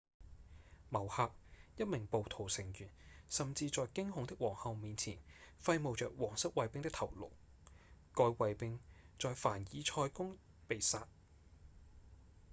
[0.89, 1.31] 某刻
[1.77, 2.89] 一名暴徒成員
[3.29, 5.19] 甚至在驚恐的皇后面前
[5.63, 7.29] 揮舞著王室衛兵的頭顱
[8.15, 8.79] 該衛兵
[9.19, 10.37] 在在凡爾賽宮
[10.67, 11.07] 被殺